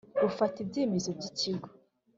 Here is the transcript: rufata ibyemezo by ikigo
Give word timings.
rufata 0.23 0.57
ibyemezo 0.63 1.09
by 1.17 1.25
ikigo 1.29 1.67